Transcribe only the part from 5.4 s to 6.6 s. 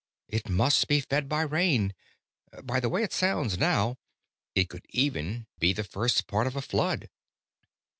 be the first part of